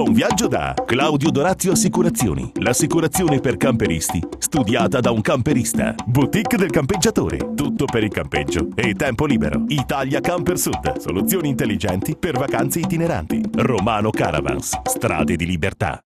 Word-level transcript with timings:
Buon 0.00 0.14
viaggio 0.14 0.48
da 0.48 0.72
Claudio 0.86 1.28
Dorazio 1.28 1.72
Assicurazioni. 1.72 2.50
L'assicurazione 2.60 3.38
per 3.38 3.58
camperisti, 3.58 4.18
studiata 4.38 4.98
da 4.98 5.10
un 5.10 5.20
camperista. 5.20 5.94
Boutique 6.06 6.56
del 6.56 6.70
campeggiatore. 6.70 7.52
Tutto 7.54 7.84
per 7.84 8.04
il 8.04 8.08
campeggio 8.08 8.68
e 8.76 8.94
tempo 8.94 9.26
libero. 9.26 9.62
Italia 9.68 10.20
Camper 10.20 10.56
Sud. 10.56 10.96
Soluzioni 10.96 11.48
intelligenti 11.48 12.16
per 12.16 12.38
vacanze 12.38 12.78
itineranti. 12.78 13.42
Romano 13.56 14.08
Caravans. 14.08 14.80
Strade 14.84 15.36
di 15.36 15.44
libertà. 15.44 16.00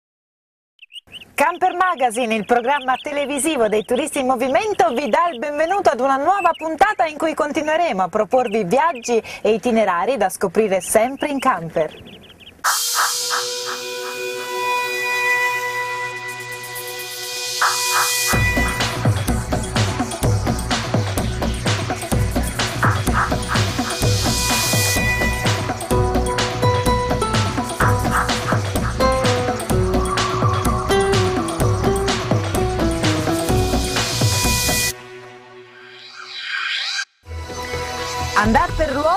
Camper 1.35 1.75
Magazine, 1.75 2.37
il 2.37 2.45
programma 2.45 2.95
televisivo 2.95 3.67
dei 3.67 3.83
turisti 3.83 4.21
in 4.21 4.27
movimento, 4.27 4.87
vi 4.95 5.09
dà 5.09 5.31
il 5.33 5.41
benvenuto 5.41 5.91
ad 5.91 5.99
una 5.99 6.17
nuova 6.17 6.53
puntata 6.57 7.07
in 7.07 7.19
cui 7.19 7.35
continueremo 7.35 8.03
a 8.05 8.09
proporvi 8.09 8.63
viaggi 8.63 9.21
e 9.43 9.51
itinerari 9.51 10.17
da 10.17 10.29
scoprire 10.29 10.81
sempre 10.81 11.27
in 11.29 11.41
camper. 11.41 12.11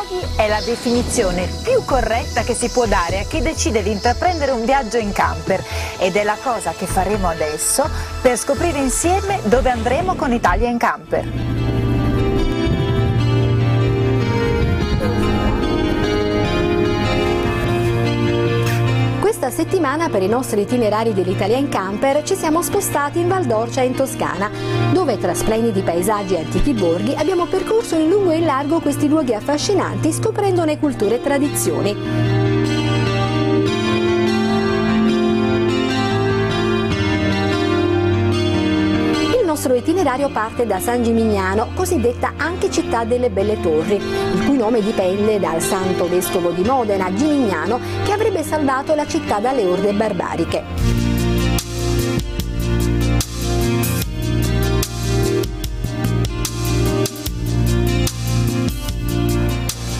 Luoghi 0.03 0.25
è 0.35 0.47
la 0.47 0.61
definizione 0.61 1.47
più 1.63 1.83
corretta 1.85 2.41
che 2.41 2.53
si 2.53 2.69
può 2.69 2.85
dare 2.85 3.19
a 3.19 3.23
chi 3.23 3.41
decide 3.41 3.83
di 3.83 3.91
intraprendere 3.91 4.51
un 4.51 4.65
viaggio 4.65 4.97
in 4.97 5.11
camper 5.11 5.63
ed 5.99 6.15
è 6.15 6.23
la 6.23 6.37
cosa 6.41 6.71
che 6.71 6.85
faremo 6.85 7.27
adesso 7.27 7.89
per 8.21 8.37
scoprire 8.37 8.79
insieme 8.79 9.39
dove 9.43 9.69
andremo 9.69 10.15
con 10.15 10.31
Italia 10.31 10.67
in 10.67 10.77
camper. 10.77 11.52
Settimana 19.53 20.09
per 20.09 20.23
i 20.23 20.27
nostri 20.27 20.61
itinerari 20.61 21.13
dell'Italia 21.13 21.57
in 21.57 21.69
camper 21.69 22.23
ci 22.23 22.33
siamo 22.33 22.63
spostati 22.63 23.19
in 23.19 23.27
Val 23.27 23.45
d'Orcia 23.45 23.81
in 23.81 23.93
Toscana, 23.93 24.49
dove 24.91 25.19
tra 25.19 25.35
splendidi 25.35 25.81
paesaggi 25.81 26.33
e 26.33 26.39
antichi 26.39 26.73
borghi 26.73 27.13
abbiamo 27.13 27.45
percorso 27.45 27.95
in 27.95 28.09
lungo 28.09 28.31
e 28.31 28.37
in 28.37 28.45
largo 28.45 28.79
questi 28.79 29.07
luoghi 29.07 29.35
affascinanti 29.35 30.11
scoprendone 30.11 30.79
culture 30.79 31.15
e 31.15 31.21
tradizioni. 31.21 32.32
Nostro 39.63 39.75
itinerario 39.75 40.29
parte 40.29 40.65
da 40.65 40.77
San 40.81 41.03
Gimignano, 41.03 41.69
cosiddetta 41.73 42.33
anche 42.35 42.69
città 42.69 43.05
delle 43.05 43.29
belle 43.29 43.61
torri, 43.61 43.95
il 43.95 44.45
cui 44.45 44.57
nome 44.57 44.81
dipende 44.81 45.39
dal 45.39 45.61
santo 45.61 46.09
vescovo 46.09 46.49
di 46.49 46.63
Modena, 46.63 47.13
Gimignano, 47.13 47.79
che 48.03 48.11
avrebbe 48.11 48.43
salvato 48.43 48.93
la 48.93 49.07
città 49.07 49.39
dalle 49.39 49.63
orde 49.63 49.93
barbariche. 49.93 50.63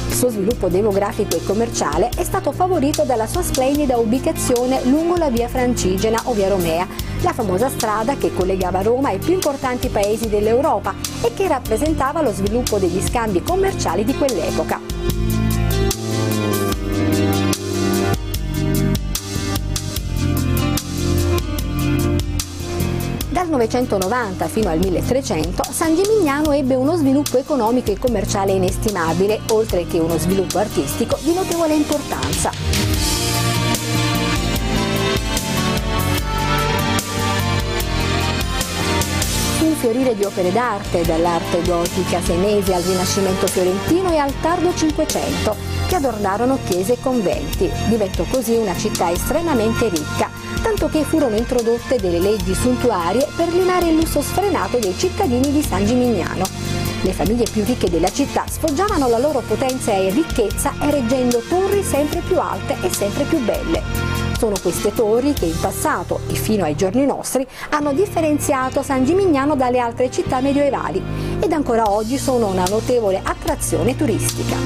Il 0.07 0.13
suo 0.13 0.29
sviluppo 0.29 0.67
demografico 0.67 1.37
e 1.37 1.43
commerciale 1.45 2.09
è 2.17 2.23
stato 2.25 2.51
favorito 2.51 3.03
dalla 3.03 3.27
sua 3.27 3.41
splendida 3.41 3.95
ubicazione 3.95 4.83
lungo 4.83 5.15
la 5.15 5.29
via 5.29 5.47
Francigena 5.47 6.19
o 6.25 6.33
via 6.33 6.49
Romea, 6.49 6.85
la 7.23 7.33
famosa 7.33 7.69
strada 7.69 8.17
che 8.17 8.33
collegava 8.33 8.81
Roma 8.81 9.09
ai 9.09 9.17
più 9.17 9.33
importanti 9.33 9.87
paesi 9.87 10.27
dell'Europa 10.27 10.93
e 11.21 11.33
che 11.33 11.47
rappresentava 11.47 12.21
lo 12.21 12.31
sviluppo 12.31 12.77
degli 12.77 13.01
scambi 13.01 13.41
commerciali 13.41 14.03
di 14.03 14.13
quell'epoca. 14.13 14.79
Dal 23.29 23.49
990 23.49 24.47
fino 24.47 24.69
al 24.69 24.79
1300 24.79 25.63
San 25.71 25.95
Gimignano 25.95 26.51
ebbe 26.51 26.75
uno 26.75 26.95
sviluppo 26.95 27.37
economico 27.37 27.91
e 27.91 27.97
commerciale 27.97 28.51
inestimabile, 28.51 29.39
oltre 29.49 29.87
che 29.87 29.97
uno 29.97 30.17
sviluppo 30.17 30.59
artistico 30.59 31.17
di 31.21 31.33
notevole 31.33 31.73
importanza. 31.73 33.22
Fiorire 39.71 40.15
di 40.15 40.23
opere 40.25 40.51
d'arte, 40.51 41.03
dall'arte 41.03 41.61
gotica 41.63 42.21
senese 42.21 42.73
al 42.73 42.83
Rinascimento 42.83 43.47
fiorentino 43.47 44.11
e 44.11 44.17
al 44.17 44.33
tardo 44.41 44.73
Cinquecento, 44.75 45.55
che 45.87 45.95
adornarono 45.95 46.59
chiese 46.65 46.93
e 46.93 46.97
conventi. 46.99 47.71
Diventò 47.87 48.25
così 48.29 48.55
una 48.55 48.75
città 48.75 49.09
estremamente 49.11 49.89
ricca, 49.89 50.29
tanto 50.61 50.89
che 50.89 51.03
furono 51.03 51.35
introdotte 51.35 51.99
delle 51.99 52.19
leggi 52.19 52.53
suntuarie 52.53 53.27
per 53.35 53.53
limare 53.53 53.87
il 53.89 53.95
lusso 53.95 54.21
sfrenato 54.21 54.77
dei 54.77 54.95
cittadini 54.97 55.51
di 55.51 55.63
San 55.63 55.85
Gimignano. 55.85 56.43
Le 57.01 57.13
famiglie 57.13 57.45
più 57.51 57.63
ricche 57.63 57.89
della 57.89 58.11
città 58.11 58.45
sfoggiavano 58.49 59.07
la 59.07 59.19
loro 59.19 59.41
potenza 59.45 59.93
e 59.93 60.09
ricchezza 60.09 60.73
ereggendo 60.79 61.41
torri 61.47 61.83
sempre 61.83 62.21
più 62.21 62.39
alte 62.39 62.75
e 62.81 62.93
sempre 62.93 63.23
più 63.23 63.39
belle 63.39 64.12
sono 64.43 64.55
queste 64.61 64.93
torri 64.93 65.31
che 65.31 65.45
in 65.45 65.57
passato 65.57 66.19
e 66.27 66.33
fino 66.33 66.65
ai 66.65 66.75
giorni 66.75 67.05
nostri 67.05 67.47
hanno 67.69 67.93
differenziato 67.93 68.83
San 68.83 69.05
Gimignano 69.05 69.55
dalle 69.55 69.79
altre 69.79 70.11
città 70.11 70.41
medioevali 70.41 71.01
ed 71.39 71.49
ancora 71.53 71.89
oggi 71.89 72.17
sono 72.17 72.47
una 72.47 72.65
notevole 72.65 73.21
attrazione 73.23 73.95
turistica. 73.95 74.57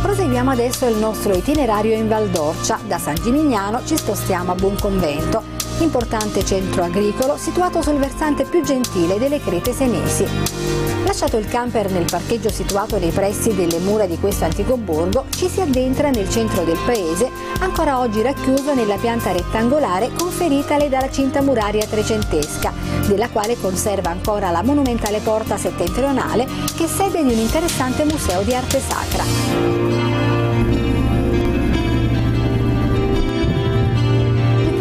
Proseguiamo 0.00 0.50
adesso 0.50 0.86
il 0.86 0.96
nostro 0.96 1.34
itinerario 1.34 1.92
in 1.92 2.08
Val 2.08 2.30
d'Orcia. 2.30 2.78
Da 2.86 2.96
San 2.96 3.16
Gimignano 3.16 3.84
ci 3.84 3.94
spostiamo 3.98 4.52
a 4.52 4.54
Buonconvento, 4.54 5.42
importante 5.80 6.42
centro 6.42 6.84
agricolo 6.84 7.36
situato 7.36 7.82
sul 7.82 7.98
versante 7.98 8.44
più 8.44 8.62
gentile 8.62 9.18
delle 9.18 9.40
Crete 9.40 9.74
Senesi. 9.74 10.93
Lasciato 11.14 11.36
il 11.36 11.46
camper 11.46 11.92
nel 11.92 12.06
parcheggio 12.10 12.50
situato 12.50 12.98
nei 12.98 13.12
pressi 13.12 13.54
delle 13.54 13.78
mura 13.78 14.04
di 14.04 14.18
questo 14.18 14.46
antico 14.46 14.76
borgo, 14.76 15.26
ci 15.36 15.48
si 15.48 15.60
addentra 15.60 16.10
nel 16.10 16.28
centro 16.28 16.64
del 16.64 16.76
paese, 16.84 17.30
ancora 17.60 18.00
oggi 18.00 18.20
racchiuso 18.20 18.74
nella 18.74 18.96
pianta 18.96 19.30
rettangolare 19.30 20.10
conferitale 20.12 20.88
dalla 20.88 21.08
cinta 21.12 21.40
muraria 21.40 21.86
trecentesca, 21.86 22.72
della 23.06 23.28
quale 23.28 23.56
conserva 23.60 24.10
ancora 24.10 24.50
la 24.50 24.64
monumentale 24.64 25.20
porta 25.20 25.56
settentrionale 25.56 26.46
che 26.76 26.86
è 26.86 26.88
sede 26.88 27.22
di 27.22 27.32
un 27.32 27.38
interessante 27.38 28.02
museo 28.02 28.42
di 28.42 28.52
arte 28.52 28.80
sacra. 28.80 30.03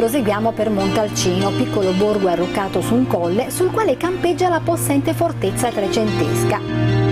Proseguiamo 0.04 0.52
per 0.52 0.70
Montalcino, 0.70 1.52
piccolo 1.52 1.94
borgo 1.94 2.28
arroccato 2.28 2.82
su 2.82 2.94
un 2.94 3.08
colle 3.08 3.50
sul 3.50 3.72
quale 3.72 3.96
campeggia 3.96 4.50
la 4.50 4.60
possente 4.60 5.14
fortezza 5.14 5.70
trecentesca. 5.70 7.03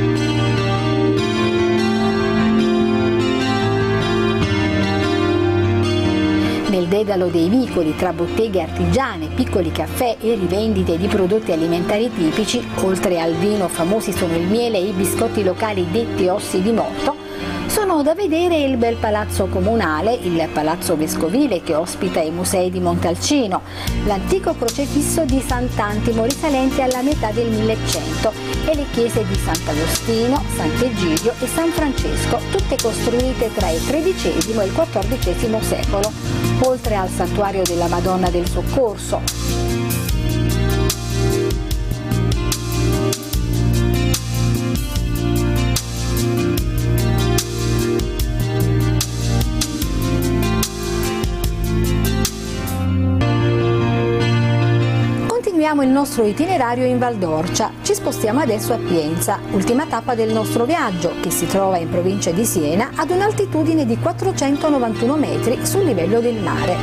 Nel 6.82 6.90
dedalo 6.90 7.28
dei 7.28 7.48
vicoli 7.48 7.96
tra 7.96 8.12
botteghe 8.12 8.60
artigiane, 8.60 9.28
piccoli 9.28 9.72
caffè 9.72 10.18
e 10.20 10.34
rivendite 10.34 10.98
di 10.98 11.06
prodotti 11.06 11.52
alimentari 11.52 12.12
tipici, 12.12 12.60
oltre 12.82 13.20
al 13.20 13.34
vino 13.34 13.68
famosi 13.68 14.12
sono 14.12 14.36
il 14.36 14.48
miele 14.48 14.80
e 14.80 14.88
i 14.88 14.92
biscotti 14.92 15.44
locali 15.44 15.86
detti 15.92 16.28
ossi 16.28 16.60
di 16.60 16.72
morto, 16.72 17.16
sono 17.68 18.02
da 18.02 18.16
vedere 18.16 18.64
il 18.64 18.78
bel 18.78 18.96
palazzo 18.96 19.46
comunale, 19.46 20.16
il 20.24 20.50
palazzo 20.52 20.98
vescovile 20.98 21.62
che 21.62 21.76
ospita 21.76 22.20
i 22.20 22.32
musei 22.32 22.72
di 22.72 22.80
Montalcino, 22.80 23.62
l'antico 24.06 24.56
crocefisso 24.56 25.24
di 25.24 25.40
Sant'Antimo 25.40 26.24
risalente 26.24 26.82
alla 26.82 27.04
metà 27.04 27.30
del 27.32 27.48
1100 27.48 28.34
e 28.66 28.76
le 28.76 28.86
chiese 28.92 29.24
di 29.28 29.36
Sant'Agostino, 29.36 30.44
Sant'Egidio 30.56 31.34
e 31.40 31.46
San 31.46 31.70
Francesco, 31.70 32.40
tutte 32.50 32.76
costruite 32.82 33.54
tra 33.54 33.70
il 33.70 33.82
XIII 33.82 34.32
e 34.32 34.66
il 34.66 34.74
XIV 34.74 35.62
secolo, 35.62 36.41
oltre 36.64 36.96
al 36.96 37.10
santuario 37.10 37.64
della 37.64 37.88
Madonna 37.88 38.30
del 38.30 38.48
Soccorso, 38.48 39.22
Proseguiamo 55.72 55.84
il 55.84 55.90
nostro 55.90 56.26
itinerario 56.26 56.84
in 56.84 56.98
Val 56.98 57.16
d'Orcia. 57.16 57.72
Ci 57.82 57.94
spostiamo 57.94 58.42
adesso 58.42 58.74
a 58.74 58.78
Pienza, 58.78 59.40
ultima 59.52 59.86
tappa 59.86 60.16
del 60.16 60.34
nostro 60.34 60.66
viaggio, 60.66 61.14
che 61.22 61.32
si 61.32 61.48
trova 61.48 61.78
in 61.78 61.88
provincia 61.90 62.32
di 62.32 62.44
Siena 62.44 62.92
ad 62.94 63.10
un'altitudine 63.10 63.86
di 63.86 63.98
491 63.98 65.16
metri 65.16 65.66
sul 65.66 65.86
livello 65.86 66.20
del 66.20 66.36
mare. 66.42 66.76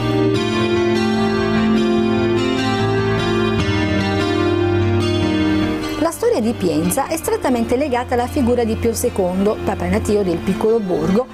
La 6.01 6.11
storia 6.11 6.41
di 6.41 6.53
Pienza 6.53 7.09
è 7.09 7.17
strettamente 7.19 7.77
legata 7.77 8.15
alla 8.15 8.27
figura 8.27 8.65
di 8.65 8.75
Pio 8.77 8.93
II, 8.93 9.57
papa 9.65 9.87
natio 9.87 10.23
del 10.23 10.39
piccolo 10.39 10.81
borgo, 10.81 11.27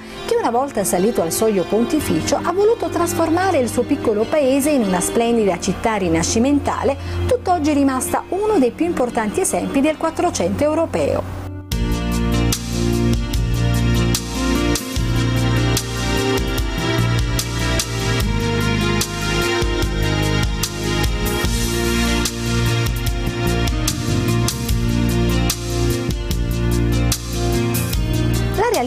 una 0.47 0.59
volta 0.59 0.83
salito 0.83 1.23
al 1.23 1.31
soglio 1.31 1.63
pontificio 1.63 2.39
ha 2.39 2.51
voluto 2.51 2.87
trasformare 2.87 3.57
il 3.57 3.67
suo 3.67 3.81
piccolo 3.81 4.25
paese 4.25 4.69
in 4.69 4.83
una 4.83 4.99
splendida 4.99 5.59
città 5.59 5.95
rinascimentale, 5.95 6.95
tutt'oggi 7.25 7.73
rimasta 7.73 8.25
uno 8.29 8.59
dei 8.59 8.69
più 8.69 8.85
importanti 8.85 9.41
esempi 9.41 9.81
del 9.81 9.97
Quattrocento 9.97 10.63
europeo. 10.63 11.44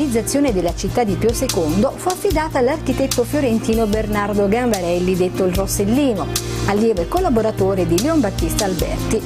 Realizzazione 0.09 0.55
della 0.55 0.75
città 0.75 1.05
di 1.05 1.17
Pio 1.17 1.29
II 1.29 1.87
fu 1.95 2.09
affidata 2.09 2.59
all'architetto 2.59 3.25
fiorentino 3.25 3.87
Bernardo 3.87 4.49
Gambarelli, 4.49 5.15
detto 5.15 5.45
il 5.45 5.55
Rossellino, 5.55 6.27
allievo 6.67 7.03
e 7.03 7.09
collaboratore 7.09 7.87
di 7.87 8.01
Leon 8.01 8.21
Battista 8.21 8.65
Alberti. 8.65 9.21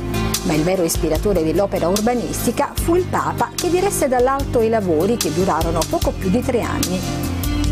Ma 0.44 0.54
il 0.54 0.64
vero 0.64 0.82
ispiratore 0.82 1.44
dell'opera 1.44 1.86
urbanistica 1.86 2.72
fu 2.74 2.96
il 2.96 3.04
Papa 3.04 3.50
che 3.54 3.70
diresse 3.70 4.08
dall'alto 4.08 4.60
i 4.60 4.68
lavori 4.68 5.16
che 5.16 5.32
durarono 5.32 5.78
poco 5.88 6.10
più 6.10 6.30
di 6.30 6.40
tre 6.40 6.62
anni. 6.62 7.00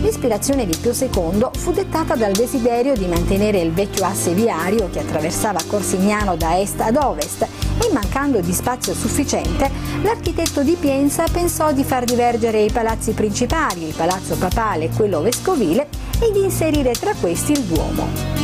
L'ispirazione 0.03 0.65
di 0.65 0.77
Pio 0.77 0.93
II 0.93 1.49
fu 1.57 1.73
dettata 1.73 2.15
dal 2.15 2.33
desiderio 2.33 2.95
di 2.95 3.07
mantenere 3.07 3.59
il 3.59 3.73
vecchio 3.73 4.05
asse 4.05 4.35
viario 4.35 4.89
che 4.89 5.01
attraversava 5.01 5.59
Corsignano 5.67 6.37
da 6.37 6.61
est 6.61 6.81
ad 6.81 6.97
ovest 6.97 7.47
e 7.83 7.93
mancando 7.93 8.41
di 8.41 8.53
spazio 8.53 8.95
sufficiente, 8.95 9.71
l'architetto 10.03 10.63
di 10.63 10.77
Pienza 10.79 11.25
pensò 11.31 11.73
di 11.73 11.85
far 11.85 12.05
divergere 12.05 12.61
i 12.63 12.71
palazzi 12.71 13.13
principali, 13.13 13.87
il 13.87 13.95
palazzo 13.95 14.37
papale 14.37 14.85
e 14.85 14.91
quello 14.91 15.21
vescovile, 15.21 15.89
e 16.21 16.31
di 16.33 16.43
inserire 16.43 16.93
tra 16.93 17.15
questi 17.15 17.53
il 17.53 17.63
Duomo. 17.63 18.40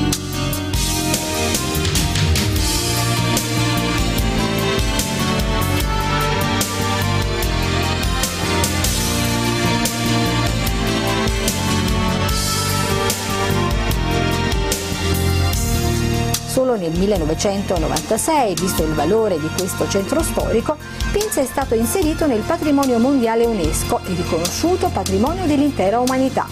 Solo 16.67 16.79
nel 16.81 16.99
1996, 16.99 18.55
visto 18.55 18.83
il 18.83 18.93
valore 18.93 19.39
di 19.39 19.49
questo 19.57 19.87
centro 19.87 20.21
storico, 20.21 20.77
Pinza 21.13 21.41
è 21.41 21.45
stato 21.45 21.77
inserito 21.77 22.27
nel 22.27 22.41
patrimonio 22.41 22.99
mondiale 22.99 23.45
UNESCO 23.47 24.01
e 24.05 24.15
riconosciuto 24.15 24.89
patrimonio 24.89 25.47
dell'intera 25.47 26.01
umanità. 26.01 26.49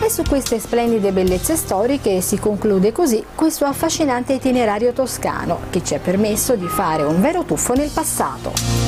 E 0.00 0.08
su 0.08 0.22
queste 0.22 0.60
splendide 0.60 1.10
bellezze 1.10 1.56
storiche 1.56 2.20
si 2.20 2.38
conclude 2.38 2.92
così 2.92 3.24
questo 3.34 3.64
affascinante 3.64 4.34
itinerario 4.34 4.92
toscano 4.92 5.62
che 5.70 5.82
ci 5.82 5.96
ha 5.96 5.98
permesso 5.98 6.54
di 6.54 6.68
fare 6.68 7.02
un 7.02 7.20
vero 7.20 7.42
tuffo 7.42 7.74
nel 7.74 7.90
passato. 7.92 8.83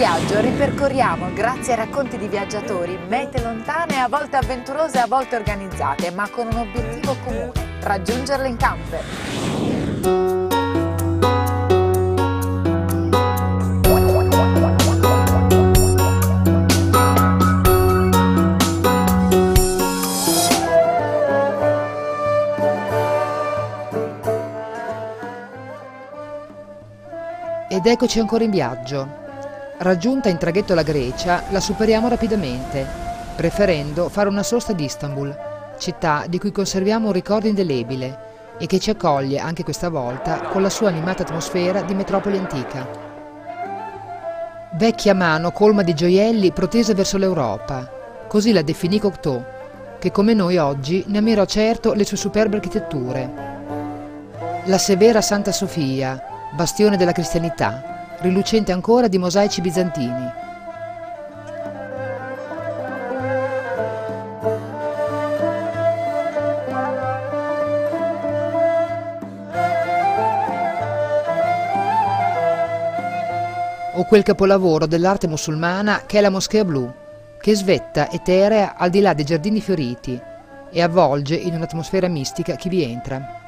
Viaggio 0.00 0.40
ripercorriamo, 0.40 1.30
grazie 1.34 1.74
ai 1.74 1.84
racconti 1.84 2.16
di 2.16 2.26
viaggiatori, 2.26 2.96
mete 3.06 3.42
lontane, 3.42 4.00
a 4.00 4.08
volte 4.08 4.38
avventurose, 4.38 4.98
a 4.98 5.06
volte 5.06 5.36
organizzate, 5.36 6.10
ma 6.10 6.26
con 6.30 6.46
un 6.46 6.56
obiettivo 6.56 7.14
comune, 7.22 7.52
raggiungerle 7.80 8.48
in 8.48 8.56
camper. 8.56 9.04
Ed 27.68 27.84
eccoci 27.84 28.18
ancora 28.18 28.44
in 28.44 28.50
viaggio. 28.50 29.29
Raggiunta 29.82 30.28
in 30.28 30.36
traghetto 30.36 30.74
la 30.74 30.82
Grecia, 30.82 31.44
la 31.48 31.58
superiamo 31.58 32.06
rapidamente, 32.10 32.86
preferendo 33.34 34.10
fare 34.10 34.28
una 34.28 34.42
sosta 34.42 34.72
ad 34.72 34.80
Istanbul, 34.80 35.34
città 35.78 36.24
di 36.28 36.38
cui 36.38 36.52
conserviamo 36.52 37.06
un 37.06 37.14
ricordo 37.14 37.48
indelebile 37.48 38.18
e 38.58 38.66
che 38.66 38.78
ci 38.78 38.90
accoglie 38.90 39.38
anche 39.38 39.64
questa 39.64 39.88
volta 39.88 40.42
con 40.48 40.60
la 40.60 40.68
sua 40.68 40.88
animata 40.88 41.22
atmosfera 41.22 41.80
di 41.80 41.94
metropoli 41.94 42.36
antica. 42.36 42.86
Vecchia 44.74 45.14
mano 45.14 45.50
colma 45.50 45.80
di 45.80 45.94
gioielli 45.94 46.52
protesa 46.52 46.92
verso 46.92 47.16
l'Europa, 47.16 47.90
così 48.28 48.52
la 48.52 48.60
definì 48.60 49.00
Cocteau, 49.00 49.42
che 49.98 50.10
come 50.10 50.34
noi 50.34 50.58
oggi 50.58 51.04
ne 51.06 51.16
ammirò 51.16 51.46
certo 51.46 51.94
le 51.94 52.04
sue 52.04 52.18
superbe 52.18 52.56
architetture. 52.56 53.30
La 54.66 54.76
severa 54.76 55.22
Santa 55.22 55.52
Sofia, 55.52 56.22
bastione 56.54 56.98
della 56.98 57.12
cristianità, 57.12 57.89
rilucente 58.20 58.72
ancora 58.72 59.08
di 59.08 59.18
mosaici 59.18 59.60
bizantini. 59.60 60.48
O 73.94 74.04
quel 74.04 74.22
capolavoro 74.22 74.86
dell'arte 74.86 75.26
musulmana 75.26 76.02
che 76.06 76.18
è 76.18 76.20
la 76.20 76.30
Moschea 76.30 76.64
Blu, 76.64 76.90
che 77.40 77.54
svetta 77.54 78.10
eterea 78.10 78.76
al 78.76 78.90
di 78.90 79.00
là 79.00 79.14
dei 79.14 79.24
giardini 79.24 79.60
fioriti 79.60 80.20
e 80.70 80.82
avvolge 80.82 81.34
in 81.34 81.54
un'atmosfera 81.54 82.08
mistica 82.08 82.54
chi 82.56 82.68
vi 82.68 82.82
entra. 82.82 83.39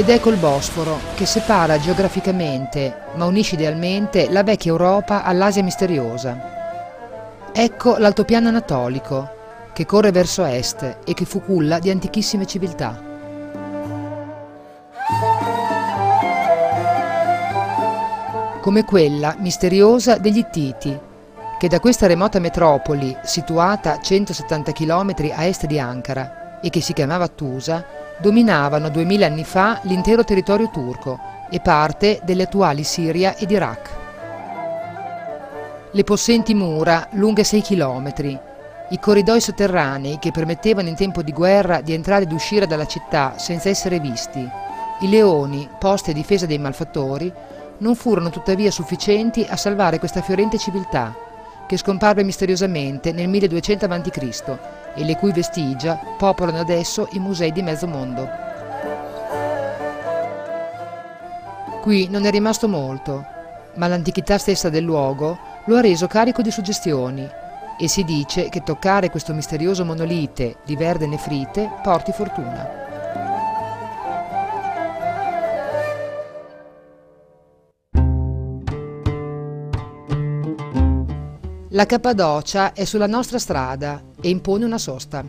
Ed 0.00 0.08
ecco 0.08 0.30
il 0.30 0.38
Bosforo, 0.38 0.98
che 1.14 1.26
separa 1.26 1.78
geograficamente, 1.78 3.02
ma 3.16 3.26
unisce 3.26 3.56
idealmente, 3.56 4.30
la 4.30 4.42
vecchia 4.42 4.70
Europa 4.70 5.24
all'Asia 5.24 5.62
misteriosa. 5.62 7.50
Ecco 7.52 7.98
l'altopiano 7.98 8.48
anatolico, 8.48 9.28
che 9.74 9.84
corre 9.84 10.10
verso 10.10 10.42
est 10.42 11.00
e 11.04 11.12
che 11.12 11.26
fu 11.26 11.42
culla 11.42 11.78
di 11.78 11.90
antichissime 11.90 12.46
civiltà. 12.46 12.98
Come 18.62 18.84
quella 18.86 19.36
misteriosa 19.38 20.16
degli 20.16 20.38
Ittiti, 20.38 20.98
che 21.58 21.68
da 21.68 21.78
questa 21.78 22.06
remota 22.06 22.38
metropoli, 22.38 23.14
situata 23.22 23.92
a 23.92 24.00
170 24.00 24.72
km 24.72 25.14
a 25.34 25.44
est 25.44 25.66
di 25.66 25.78
Ankara 25.78 26.58
e 26.62 26.70
che 26.70 26.80
si 26.80 26.94
chiamava 26.94 27.28
Tusa, 27.28 27.99
dominavano 28.20 28.90
duemila 28.90 29.26
anni 29.26 29.44
fa 29.44 29.80
l'intero 29.82 30.24
territorio 30.24 30.68
turco 30.70 31.18
e 31.50 31.60
parte 31.60 32.20
delle 32.22 32.44
attuali 32.44 32.84
Siria 32.84 33.34
ed 33.36 33.50
Iraq. 33.50 33.98
Le 35.92 36.04
possenti 36.04 36.54
mura, 36.54 37.08
lunghe 37.12 37.42
6 37.42 37.60
chilometri, 37.62 38.38
i 38.90 38.98
corridoi 38.98 39.40
sotterranei 39.40 40.18
che 40.18 40.30
permettevano 40.30 40.88
in 40.88 40.94
tempo 40.94 41.22
di 41.22 41.32
guerra 41.32 41.80
di 41.80 41.92
entrare 41.92 42.24
ed 42.24 42.32
uscire 42.32 42.66
dalla 42.66 42.86
città 42.86 43.34
senza 43.38 43.68
essere 43.68 43.98
visti, 43.98 44.48
i 45.00 45.08
leoni 45.08 45.68
posti 45.78 46.10
a 46.10 46.12
difesa 46.12 46.46
dei 46.46 46.58
malfattori, 46.58 47.32
non 47.78 47.94
furono 47.94 48.30
tuttavia 48.30 48.70
sufficienti 48.70 49.46
a 49.48 49.56
salvare 49.56 49.98
questa 49.98 50.20
fiorente 50.20 50.58
civiltà, 50.58 51.14
che 51.66 51.76
scomparve 51.76 52.22
misteriosamente 52.22 53.12
nel 53.12 53.28
1200 53.28 53.84
a.C 53.86 54.79
e 54.94 55.04
le 55.04 55.16
cui 55.16 55.32
vestigia 55.32 55.98
popolano 56.16 56.58
adesso 56.58 57.08
i 57.12 57.18
musei 57.18 57.52
di 57.52 57.62
mezzo 57.62 57.86
mondo. 57.86 58.28
Qui 61.80 62.08
non 62.08 62.26
è 62.26 62.30
rimasto 62.30 62.68
molto, 62.68 63.24
ma 63.76 63.86
l'antichità 63.86 64.36
stessa 64.36 64.68
del 64.68 64.84
luogo 64.84 65.38
lo 65.64 65.76
ha 65.76 65.80
reso 65.80 66.06
carico 66.06 66.42
di 66.42 66.50
suggestioni 66.50 67.28
e 67.78 67.88
si 67.88 68.04
dice 68.04 68.48
che 68.50 68.62
toccare 68.62 69.10
questo 69.10 69.32
misterioso 69.32 69.84
monolite 69.84 70.56
di 70.64 70.76
verde 70.76 71.06
nefrite 71.06 71.70
porti 71.82 72.12
fortuna. 72.12 72.88
La 81.70 81.86
Cappadocia 81.86 82.72
è 82.72 82.84
sulla 82.84 83.06
nostra 83.06 83.38
strada 83.38 84.02
e 84.20 84.28
impone 84.28 84.64
una 84.64 84.78
sosta. 84.78 85.24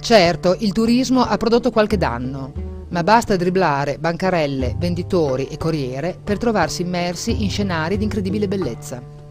Certo, 0.00 0.56
il 0.58 0.72
turismo 0.72 1.22
ha 1.22 1.36
prodotto 1.36 1.70
qualche 1.70 1.96
danno, 1.96 2.52
ma 2.88 3.02
basta 3.02 3.36
dribblare 3.36 3.98
bancarelle, 3.98 4.74
venditori 4.78 5.46
e 5.46 5.56
corriere 5.56 6.18
per 6.22 6.38
trovarsi 6.38 6.82
immersi 6.82 7.42
in 7.42 7.50
scenari 7.50 7.96
di 7.96 8.04
incredibile 8.04 8.48
bellezza. 8.48 9.21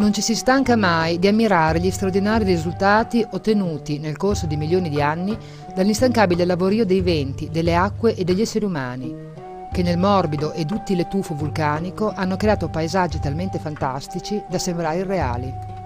Non 0.00 0.14
ci 0.14 0.22
si 0.22 0.34
stanca 0.34 0.76
mai 0.76 1.18
di 1.18 1.28
ammirare 1.28 1.78
gli 1.78 1.90
straordinari 1.90 2.44
risultati 2.44 3.22
ottenuti 3.32 3.98
nel 3.98 4.16
corso 4.16 4.46
di 4.46 4.56
milioni 4.56 4.88
di 4.88 5.02
anni 5.02 5.36
dall'instancabile 5.74 6.46
lavorio 6.46 6.86
dei 6.86 7.02
venti, 7.02 7.50
delle 7.50 7.76
acque 7.76 8.14
e 8.14 8.24
degli 8.24 8.40
esseri 8.40 8.64
umani, 8.64 9.14
che 9.70 9.82
nel 9.82 9.98
morbido 9.98 10.52
e 10.52 10.64
duttile 10.64 11.06
tufo 11.06 11.34
vulcanico 11.34 12.10
hanno 12.16 12.38
creato 12.38 12.70
paesaggi 12.70 13.20
talmente 13.20 13.58
fantastici 13.58 14.42
da 14.48 14.58
sembrare 14.58 15.00
irreali. 15.00 15.79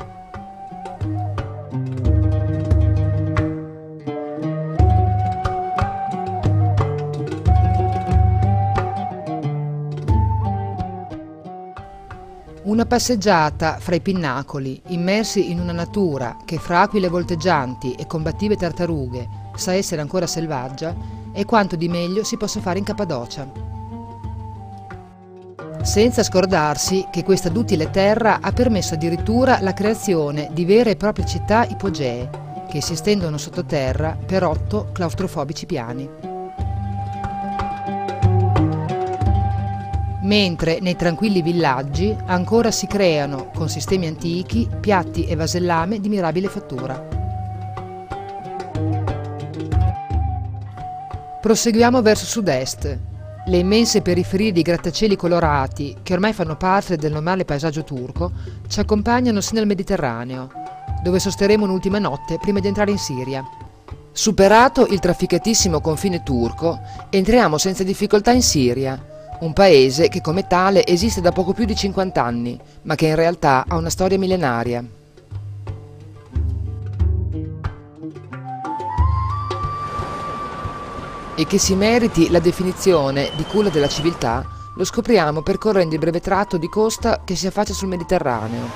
Una 12.74 12.86
passeggiata 12.86 13.78
fra 13.78 13.94
i 13.94 14.00
pinnacoli, 14.00 14.82
immersi 14.88 15.52
in 15.52 15.60
una 15.60 15.70
natura 15.70 16.38
che 16.44 16.58
fra 16.58 16.80
aquile 16.80 17.06
volteggianti 17.06 17.92
e 17.92 18.04
combattive 18.08 18.56
tartarughe 18.56 19.28
sa 19.54 19.74
essere 19.74 20.00
ancora 20.00 20.26
selvaggia, 20.26 20.92
è 21.32 21.44
quanto 21.44 21.76
di 21.76 21.88
meglio 21.88 22.24
si 22.24 22.36
possa 22.36 22.60
fare 22.60 22.80
in 22.80 22.84
Cappadocia. 22.84 23.48
Senza 25.82 26.24
scordarsi 26.24 27.06
che 27.12 27.22
questa 27.22 27.48
duttile 27.48 27.92
terra 27.92 28.40
ha 28.40 28.50
permesso 28.50 28.94
addirittura 28.94 29.60
la 29.60 29.72
creazione 29.72 30.48
di 30.52 30.64
vere 30.64 30.90
e 30.90 30.96
proprie 30.96 31.26
città 31.26 31.64
ipogee, 31.64 32.28
che 32.68 32.82
si 32.82 32.94
estendono 32.94 33.38
sottoterra 33.38 34.18
per 34.26 34.42
otto 34.42 34.88
claustrofobici 34.90 35.64
piani. 35.64 36.33
Mentre 40.24 40.78
nei 40.80 40.96
tranquilli 40.96 41.42
villaggi 41.42 42.14
ancora 42.26 42.70
si 42.70 42.86
creano, 42.86 43.50
con 43.54 43.68
sistemi 43.68 44.06
antichi, 44.06 44.68
piatti 44.80 45.26
e 45.26 45.36
vasellame 45.36 46.00
di 46.00 46.08
mirabile 46.08 46.48
fattura. 46.48 47.22
Proseguiamo 51.40 52.00
verso 52.00 52.24
sud-est. 52.24 52.98
Le 53.46 53.58
immense 53.58 54.00
periferie 54.00 54.52
di 54.52 54.62
grattacieli 54.62 55.16
colorati, 55.16 55.94
che 56.02 56.14
ormai 56.14 56.32
fanno 56.32 56.56
parte 56.56 56.96
del 56.96 57.12
normale 57.12 57.44
paesaggio 57.44 57.84
turco, 57.84 58.32
ci 58.66 58.80
accompagnano 58.80 59.42
sino 59.42 59.60
al 59.60 59.66
Mediterraneo, 59.66 60.48
dove 61.02 61.18
sosteremo 61.18 61.64
un'ultima 61.64 61.98
notte 61.98 62.38
prima 62.40 62.60
di 62.60 62.68
entrare 62.68 62.90
in 62.90 62.98
Siria. 62.98 63.44
Superato 64.10 64.86
il 64.86 65.00
trafficatissimo 65.00 65.82
confine 65.82 66.22
turco, 66.22 66.80
entriamo 67.10 67.58
senza 67.58 67.82
difficoltà 67.82 68.30
in 68.32 68.42
Siria, 68.42 68.98
un 69.44 69.52
paese 69.52 70.08
che 70.08 70.22
come 70.22 70.46
tale 70.46 70.86
esiste 70.86 71.20
da 71.20 71.30
poco 71.30 71.52
più 71.52 71.66
di 71.66 71.76
50 71.76 72.22
anni, 72.22 72.58
ma 72.82 72.94
che 72.94 73.08
in 73.08 73.14
realtà 73.14 73.66
ha 73.68 73.76
una 73.76 73.90
storia 73.90 74.18
millenaria. 74.18 74.82
E 81.36 81.46
che 81.46 81.58
si 81.58 81.74
meriti 81.74 82.30
la 82.30 82.38
definizione 82.38 83.30
di 83.36 83.44
culla 83.44 83.68
della 83.68 83.88
civiltà 83.88 84.46
lo 84.76 84.84
scopriamo 84.84 85.42
percorrendo 85.42 85.94
il 85.94 86.00
breve 86.00 86.20
tratto 86.20 86.56
di 86.56 86.68
costa 86.68 87.20
che 87.22 87.36
si 87.36 87.46
affaccia 87.46 87.74
sul 87.74 87.88
Mediterraneo, 87.88 88.66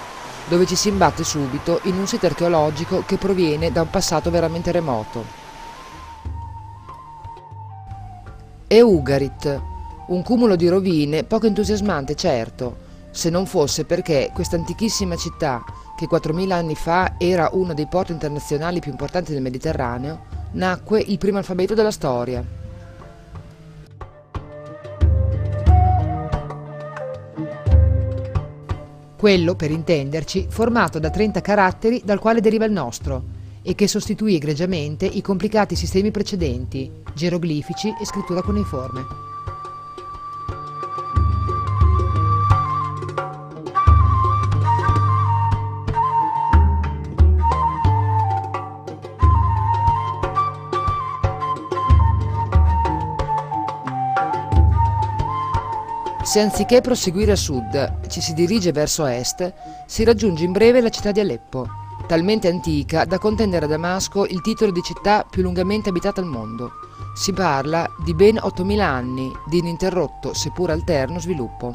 dove 0.48 0.66
ci 0.66 0.76
si 0.76 0.88
imbatte 0.88 1.24
subito 1.24 1.80
in 1.84 1.96
un 1.96 2.06
sito 2.06 2.26
archeologico 2.26 3.04
che 3.06 3.16
proviene 3.16 3.72
da 3.72 3.82
un 3.82 3.90
passato 3.90 4.30
veramente 4.30 4.70
remoto. 4.70 5.46
È 8.66 8.80
Ugarit, 8.80 9.76
un 10.08 10.22
cumulo 10.22 10.56
di 10.56 10.68
rovine 10.68 11.24
poco 11.24 11.46
entusiasmante, 11.46 12.14
certo, 12.14 12.86
se 13.10 13.30
non 13.30 13.46
fosse 13.46 13.84
perché 13.84 14.30
questa 14.32 14.56
antichissima 14.56 15.16
città, 15.16 15.64
che 15.96 16.06
4.000 16.06 16.50
anni 16.52 16.74
fa 16.74 17.14
era 17.18 17.50
uno 17.52 17.74
dei 17.74 17.86
porti 17.86 18.12
internazionali 18.12 18.80
più 18.80 18.90
importanti 18.90 19.32
del 19.32 19.42
Mediterraneo, 19.42 20.36
nacque 20.52 21.00
il 21.00 21.18
primo 21.18 21.38
alfabeto 21.38 21.74
della 21.74 21.90
storia. 21.90 22.44
Quello, 29.16 29.56
per 29.56 29.72
intenderci, 29.72 30.46
formato 30.48 31.00
da 31.00 31.10
30 31.10 31.40
caratteri 31.40 32.02
dal 32.04 32.20
quale 32.20 32.40
deriva 32.40 32.64
il 32.64 32.72
nostro 32.72 33.36
e 33.62 33.74
che 33.74 33.88
sostituì 33.88 34.36
egregiamente 34.36 35.06
i 35.06 35.20
complicati 35.20 35.74
sistemi 35.74 36.12
precedenti, 36.12 36.88
geroglifici 37.14 37.92
e 38.00 38.06
scrittura 38.06 38.42
cuneiforme. 38.42 39.27
Se 56.28 56.40
anziché 56.40 56.82
proseguire 56.82 57.32
a 57.32 57.36
sud 57.36 58.06
ci 58.08 58.20
si 58.20 58.34
dirige 58.34 58.70
verso 58.70 59.06
est, 59.06 59.50
si 59.86 60.04
raggiunge 60.04 60.44
in 60.44 60.52
breve 60.52 60.82
la 60.82 60.90
città 60.90 61.10
di 61.10 61.20
Aleppo, 61.20 61.66
talmente 62.06 62.48
antica 62.48 63.06
da 63.06 63.16
contendere 63.16 63.64
a 63.64 63.68
Damasco 63.68 64.26
il 64.26 64.42
titolo 64.42 64.70
di 64.70 64.82
città 64.82 65.24
più 65.24 65.40
lungamente 65.40 65.88
abitata 65.88 66.20
al 66.20 66.26
mondo. 66.26 66.72
Si 67.14 67.32
parla 67.32 67.90
di 68.04 68.12
ben 68.12 68.34
8.000 68.34 68.78
anni 68.78 69.32
di 69.48 69.56
ininterrotto, 69.56 70.34
seppur 70.34 70.68
alterno, 70.68 71.18
sviluppo. 71.18 71.72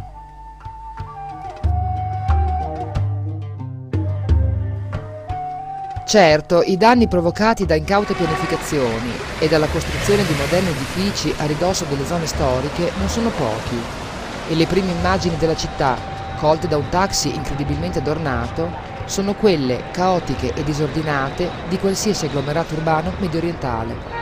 Certo, 6.05 6.61
i 6.61 6.77
danni 6.77 7.07
provocati 7.07 7.65
da 7.65 7.73
incaute 7.73 8.13
pianificazioni 8.13 9.13
e 9.39 9.47
dalla 9.47 9.65
costruzione 9.65 10.23
di 10.23 10.33
moderni 10.35 10.69
edifici 10.69 11.33
a 11.39 11.47
ridosso 11.47 11.85
delle 11.85 12.05
zone 12.05 12.27
storiche 12.27 12.91
non 12.99 13.09
sono 13.09 13.29
pochi 13.29 14.02
e 14.47 14.55
le 14.55 14.65
prime 14.65 14.91
immagini 14.91 15.37
della 15.37 15.55
città, 15.55 15.97
colte 16.37 16.67
da 16.67 16.77
un 16.77 16.89
taxi 16.89 17.33
incredibilmente 17.33 17.99
adornato, 17.99 18.69
sono 19.05 19.33
quelle 19.33 19.91
caotiche 19.91 20.53
e 20.53 20.63
disordinate 20.63 21.49
di 21.69 21.77
qualsiasi 21.77 22.25
agglomerato 22.25 22.73
urbano 22.73 23.13
medio 23.19 23.39
orientale. 23.39 24.21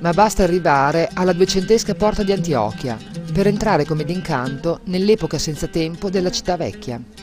Ma 0.00 0.12
basta 0.12 0.42
arrivare 0.42 1.08
alla 1.14 1.32
duecentesca 1.32 1.94
porta 1.94 2.24
di 2.24 2.32
Antiochia 2.32 2.98
per 3.32 3.46
entrare 3.46 3.84
come 3.84 4.02
d'incanto 4.02 4.80
nell'epoca 4.84 5.38
senza 5.38 5.68
tempo 5.68 6.10
della 6.10 6.30
città 6.30 6.56
vecchia. 6.56 7.21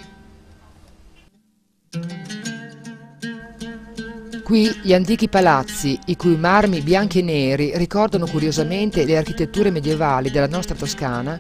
Qui 4.50 4.80
gli 4.82 4.96
antichi 4.96 5.30
palazzi, 5.30 6.00
i 6.06 6.16
cui 6.16 6.36
marmi 6.36 6.82
bianchi 6.82 7.20
e 7.20 7.22
neri 7.22 7.72
ricordano 7.76 8.26
curiosamente 8.26 9.06
le 9.06 9.16
architetture 9.16 9.70
medievali 9.70 10.32
della 10.32 10.48
nostra 10.48 10.74
Toscana, 10.74 11.38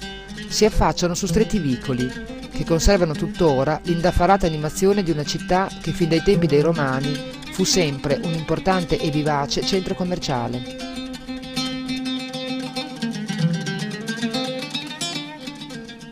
si 0.48 0.64
affacciano 0.64 1.16
su 1.16 1.26
stretti 1.26 1.58
vicoli, 1.58 2.08
che 2.52 2.64
conservano 2.64 3.14
tuttora 3.14 3.80
l'indaffarata 3.86 4.46
animazione 4.46 5.02
di 5.02 5.10
una 5.10 5.24
città 5.24 5.70
che 5.82 5.92
fin 5.92 6.10
dai 6.10 6.22
tempi 6.22 6.46
dei 6.46 6.62
Romani 6.62 7.12
fu 7.52 7.64
sempre 7.64 8.20
un 8.22 8.32
importante 8.32 9.00
e 9.00 9.10
vivace 9.10 9.64
centro 9.64 9.96
commerciale. 9.96 10.78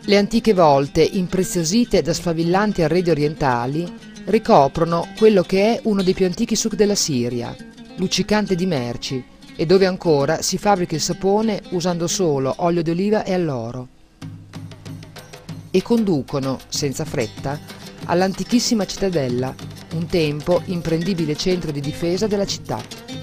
Le 0.00 0.16
antiche 0.16 0.52
volte, 0.52 1.04
impreziosite 1.04 2.02
da 2.02 2.12
sfavillanti 2.12 2.82
arredi 2.82 3.10
orientali, 3.10 4.06
ricoprono 4.28 5.08
quello 5.16 5.42
che 5.42 5.74
è 5.74 5.80
uno 5.84 6.02
dei 6.02 6.14
più 6.14 6.26
antichi 6.26 6.54
suc 6.54 6.74
della 6.74 6.94
Siria, 6.94 7.54
luccicante 7.96 8.54
di 8.54 8.66
merci, 8.66 9.22
e 9.56 9.66
dove 9.66 9.86
ancora 9.86 10.42
si 10.42 10.58
fabbrica 10.58 10.94
il 10.94 11.00
sapone 11.00 11.60
usando 11.70 12.06
solo 12.06 12.54
olio 12.58 12.82
d'oliva 12.82 13.24
e 13.24 13.32
alloro. 13.32 13.88
E 15.70 15.82
conducono, 15.82 16.58
senza 16.68 17.04
fretta, 17.04 17.58
all'antichissima 18.04 18.84
cittadella, 18.84 19.54
un 19.94 20.06
tempo 20.06 20.62
imprendibile 20.66 21.34
centro 21.34 21.70
di 21.70 21.80
difesa 21.80 22.26
della 22.26 22.46
città. 22.46 23.17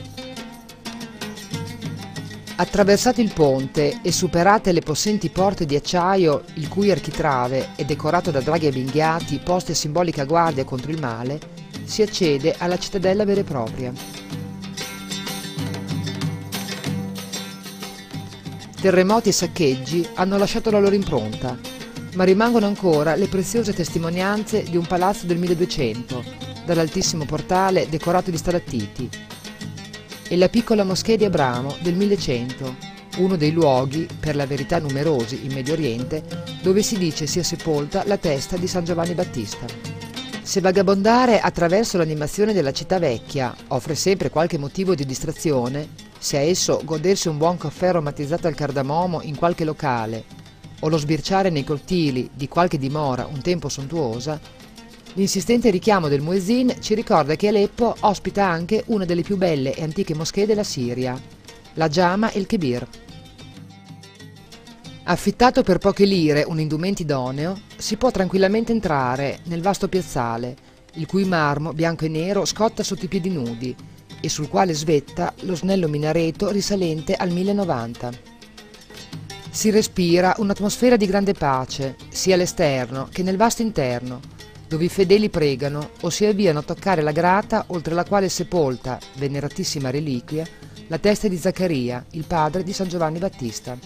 Attraversato 2.57 3.19
il 3.19 3.33
ponte 3.33 3.99
e 4.01 4.13
superate 4.13 4.71
le 4.71 4.79
possenti 4.79 5.29
porte 5.29 5.65
di 5.65 5.75
acciaio, 5.75 6.45
il 6.53 6.69
cui 6.69 6.89
architrave 6.89 7.71
è 7.75 7.83
decorato 7.83 8.31
da 8.31 8.39
draghi 8.39 8.67
avvinghiati 8.67 9.41
posti 9.43 9.71
a 9.71 9.75
simbolica 9.75 10.23
guardia 10.23 10.63
contro 10.63 10.89
il 10.89 10.99
male, 11.01 11.37
si 11.83 12.01
accede 12.01 12.55
alla 12.57 12.77
cittadella 12.77 13.25
vera 13.25 13.41
e 13.41 13.43
propria. 13.43 13.91
Terremoti 18.79 19.29
e 19.29 19.33
saccheggi 19.33 20.07
hanno 20.13 20.37
lasciato 20.37 20.71
la 20.71 20.79
loro 20.79 20.95
impronta, 20.95 21.57
ma 22.13 22.23
rimangono 22.23 22.67
ancora 22.67 23.15
le 23.15 23.27
preziose 23.27 23.73
testimonianze 23.73 24.63
di 24.63 24.77
un 24.77 24.87
palazzo 24.87 25.25
del 25.25 25.39
1200, 25.39 26.23
dall'altissimo 26.65 27.25
portale 27.25 27.89
decorato 27.89 28.31
di 28.31 28.37
stalattiti, 28.37 29.09
e 30.27 30.37
la 30.37 30.49
piccola 30.49 30.83
moschea 30.83 31.15
di 31.15 31.25
Abramo 31.25 31.75
del 31.81 31.95
1100, 31.95 32.75
uno 33.17 33.35
dei 33.35 33.51
luoghi, 33.51 34.07
per 34.19 34.35
la 34.35 34.45
verità 34.45 34.79
numerosi 34.79 35.45
in 35.45 35.53
Medio 35.53 35.73
Oriente, 35.73 36.23
dove 36.61 36.81
si 36.81 36.97
dice 36.97 37.27
sia 37.27 37.43
sepolta 37.43 38.03
la 38.05 38.17
testa 38.17 38.57
di 38.57 38.67
San 38.67 38.83
Giovanni 38.83 39.13
Battista. 39.13 39.65
Se 40.41 40.61
vagabondare 40.61 41.39
attraverso 41.39 41.97
l'animazione 41.97 42.53
della 42.53 42.71
città 42.71 42.99
vecchia 42.99 43.55
offre 43.69 43.95
sempre 43.95 44.29
qualche 44.29 44.57
motivo 44.57 44.95
di 44.95 45.05
distrazione, 45.05 45.89
sia 46.17 46.39
esso 46.39 46.81
godersi 46.83 47.27
un 47.27 47.37
buon 47.37 47.57
caffè 47.57 47.87
aromatizzato 47.87 48.47
al 48.47 48.55
cardamomo 48.55 49.21
in 49.21 49.35
qualche 49.35 49.63
locale 49.63 50.23
o 50.81 50.89
lo 50.89 50.97
sbirciare 50.97 51.49
nei 51.49 51.63
cortili 51.63 52.29
di 52.33 52.47
qualche 52.47 52.77
dimora 52.77 53.25
un 53.25 53.41
tempo 53.41 53.69
sontuosa, 53.69 54.39
L'insistente 55.17 55.69
richiamo 55.69 56.09
del 56.09 56.19
muezzin 56.19 56.75
ci 56.81 56.93
ricorda 56.93 57.35
che 57.35 57.47
Aleppo 57.47 57.95
ospita 58.01 58.45
anche 58.45 58.83
una 58.87 59.05
delle 59.05 59.21
più 59.21 59.37
belle 59.37 59.73
e 59.73 59.81
antiche 59.81 60.13
moschee 60.13 60.45
della 60.45 60.65
Siria, 60.65 61.17
la 61.75 61.87
Jama 61.87 62.33
el 62.33 62.45
Kebir. 62.45 62.85
Affittato 65.03 65.63
per 65.63 65.77
poche 65.77 66.03
lire 66.03 66.43
un 66.45 66.59
indumento 66.59 67.01
idoneo, 67.01 67.57
si 67.77 67.95
può 67.95 68.11
tranquillamente 68.11 68.73
entrare 68.73 69.39
nel 69.43 69.61
vasto 69.61 69.87
piazzale, 69.87 70.57
il 70.95 71.05
cui 71.05 71.23
marmo 71.23 71.71
bianco 71.71 72.03
e 72.03 72.09
nero 72.09 72.43
scotta 72.43 72.83
sotto 72.83 73.05
i 73.05 73.09
piedi 73.09 73.29
nudi 73.29 73.73
e 74.19 74.27
sul 74.27 74.49
quale 74.49 74.73
svetta 74.73 75.33
lo 75.41 75.55
snello 75.55 75.87
minareto 75.87 76.49
risalente 76.49 77.13
al 77.13 77.31
1090. 77.31 78.11
Si 79.49 79.69
respira 79.69 80.35
un'atmosfera 80.39 80.97
di 80.97 81.05
grande 81.05 81.31
pace, 81.31 81.95
sia 82.09 82.33
all'esterno 82.33 83.07
che 83.09 83.23
nel 83.23 83.37
vasto 83.37 83.61
interno, 83.61 84.33
dove 84.67 84.85
i 84.85 84.89
fedeli 84.89 85.29
pregano 85.29 85.91
o 86.01 86.09
si 86.09 86.25
avviano 86.25 86.59
a 86.59 86.63
toccare 86.63 87.01
la 87.01 87.11
grata 87.11 87.65
oltre 87.67 87.93
la 87.93 88.03
quale 88.03 88.25
è 88.25 88.29
sepolta, 88.29 88.99
veneratissima 89.17 89.89
reliquia, 89.89 90.45
la 90.87 90.97
testa 90.97 91.27
di 91.27 91.37
Zaccaria, 91.37 92.05
il 92.11 92.25
padre 92.25 92.63
di 92.63 92.73
San 92.73 92.87
Giovanni 92.87 93.19
Battista. 93.19 93.77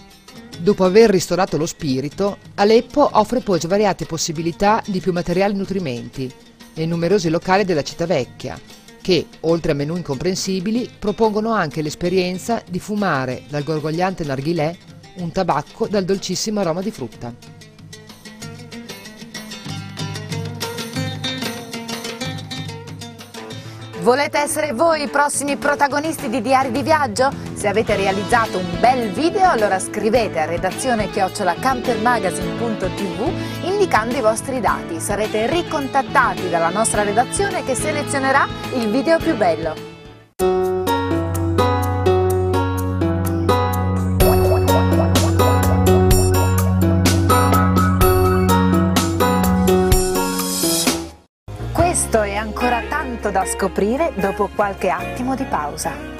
Dopo 0.58 0.84
aver 0.84 1.10
ristorato 1.10 1.56
lo 1.56 1.66
spirito, 1.66 2.38
Aleppo 2.56 3.08
offre 3.12 3.40
poi 3.40 3.58
svariate 3.58 4.04
possibilità 4.04 4.82
di 4.86 5.00
più 5.00 5.12
materiali 5.12 5.54
nutrimenti 5.54 6.30
nei 6.74 6.86
numerosi 6.86 7.30
locali 7.30 7.64
della 7.64 7.82
città 7.82 8.06
vecchia, 8.06 8.60
che, 9.00 9.26
oltre 9.40 9.72
a 9.72 9.74
menù 9.74 9.96
incomprensibili, 9.96 10.90
propongono 10.98 11.52
anche 11.52 11.82
l'esperienza 11.82 12.62
di 12.68 12.78
fumare 12.78 13.44
dal 13.48 13.64
gorgogliante 13.64 14.24
narghilè 14.24 14.76
un 15.16 15.32
tabacco 15.32 15.88
dal 15.88 16.04
dolcissimo 16.04 16.60
aroma 16.60 16.82
di 16.82 16.90
frutta. 16.90 17.34
Volete 24.02 24.38
essere 24.38 24.72
voi 24.72 25.02
i 25.02 25.08
prossimi 25.08 25.58
protagonisti 25.58 26.30
di 26.30 26.40
Diari 26.40 26.70
di 26.70 26.82
Viaggio? 26.82 27.30
Se 27.52 27.68
avete 27.68 27.96
realizzato 27.96 28.56
un 28.56 28.80
bel 28.80 29.10
video 29.10 29.46
allora 29.46 29.78
scrivete 29.78 30.38
a 30.38 30.46
redazione 30.46 31.10
chiocciolacampermagazine.tv 31.10 33.64
indicando 33.64 34.16
i 34.16 34.22
vostri 34.22 34.60
dati. 34.60 34.98
Sarete 34.98 35.46
ricontattati 35.46 36.48
dalla 36.48 36.70
nostra 36.70 37.02
redazione 37.02 37.62
che 37.62 37.74
selezionerà 37.74 38.48
il 38.72 38.88
video 38.88 39.18
più 39.18 39.36
bello. 39.36 39.89
Da 53.30 53.44
scoprire 53.44 54.12
dopo 54.16 54.48
qualche 54.54 54.90
attimo 54.90 55.34
di 55.34 55.44
pausa. 55.44 56.19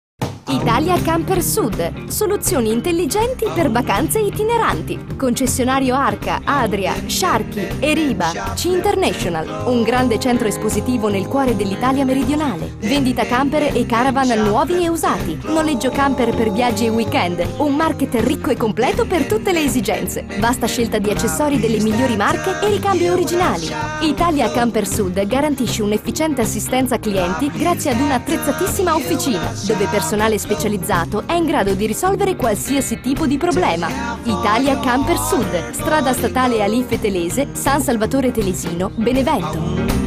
Italia 0.47 0.99
Camper 1.01 1.41
Sud. 1.41 2.07
Soluzioni 2.07 2.71
intelligenti 2.71 3.45
per 3.53 3.69
vacanze 3.69 4.19
itineranti. 4.19 4.99
Concessionario 5.15 5.95
Arca, 5.95 6.41
Adria, 6.43 6.93
Sharky, 7.05 7.67
Eriba, 7.79 8.31
C 8.55 8.65
International. 8.65 9.63
Un 9.67 9.83
grande 9.83 10.19
centro 10.19 10.47
espositivo 10.47 11.09
nel 11.09 11.27
cuore 11.27 11.55
dell'Italia 11.55 12.05
meridionale. 12.05 12.73
Vendita 12.79 13.25
camper 13.25 13.75
e 13.75 13.85
caravan 13.85 14.29
nuovi 14.43 14.83
e 14.83 14.89
usati. 14.89 15.37
Noleggio 15.45 15.91
camper 15.91 16.35
per 16.35 16.51
viaggi 16.51 16.85
e 16.85 16.89
weekend. 16.89 17.45
Un 17.57 17.75
market 17.75 18.15
ricco 18.15 18.49
e 18.49 18.57
completo 18.57 19.05
per 19.05 19.27
tutte 19.27 19.53
le 19.53 19.63
esigenze. 19.63 20.25
Vasta 20.39 20.65
scelta 20.65 20.97
di 20.97 21.11
accessori 21.11 21.59
delle 21.59 21.79
migliori 21.79 22.15
marche 22.15 22.59
e 22.61 22.69
ricambi 22.69 23.07
originali. 23.07 23.69
Italia 24.01 24.51
Camper 24.51 24.87
Sud 24.87 25.23
garantisce 25.27 25.83
un'efficiente 25.83 26.41
assistenza 26.41 26.99
clienti 26.99 27.51
grazie 27.53 27.91
ad 27.91 27.99
un'attrezzatissima 27.99 28.95
officina, 28.95 29.53
dove 29.65 29.85
personale 29.85 30.30
specializzato 30.37 31.23
è 31.25 31.33
in 31.33 31.45
grado 31.45 31.73
di 31.73 31.85
risolvere 31.85 32.35
qualsiasi 32.35 32.99
tipo 32.99 33.27
di 33.27 33.37
problema. 33.37 33.87
Italia 34.23 34.79
Camper 34.79 35.17
Sud, 35.17 35.71
strada 35.71 36.13
statale 36.13 36.61
Alife 36.61 36.99
Telese, 36.99 37.49
San 37.53 37.81
Salvatore 37.81 38.31
Telesino, 38.31 38.91
Benevento. 38.95 40.01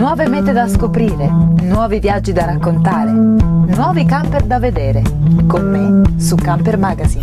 nuove 0.00 0.28
mete 0.28 0.52
da 0.52 0.66
scoprire, 0.66 1.28
nuovi 1.60 1.98
viaggi 2.00 2.32
da 2.32 2.46
raccontare, 2.46 3.10
nuovi 3.12 4.06
camper 4.06 4.44
da 4.44 4.58
vedere. 4.58 5.02
Con 5.46 5.70
me 5.70 6.18
su 6.18 6.36
Camper 6.36 6.78
Magazine. 6.78 7.22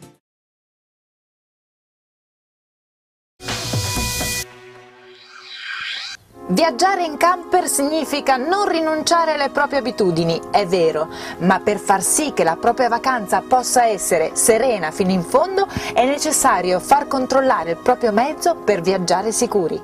Viaggiare 6.51 7.05
in 7.05 7.15
camper 7.15 7.65
significa 7.65 8.35
non 8.35 8.67
rinunciare 8.67 9.35
alle 9.35 9.49
proprie 9.51 9.79
abitudini, 9.79 10.37
è 10.51 10.67
vero, 10.67 11.07
ma 11.39 11.61
per 11.61 11.77
far 11.79 12.03
sì 12.03 12.33
che 12.33 12.43
la 12.43 12.57
propria 12.57 12.89
vacanza 12.89 13.39
possa 13.39 13.85
essere 13.85 14.31
serena 14.33 14.91
fino 14.91 15.11
in 15.11 15.23
fondo 15.23 15.65
è 15.93 16.05
necessario 16.05 16.81
far 16.81 17.07
controllare 17.07 17.71
il 17.71 17.77
proprio 17.77 18.11
mezzo 18.11 18.55
per 18.55 18.81
viaggiare 18.81 19.31
sicuri. 19.31 19.81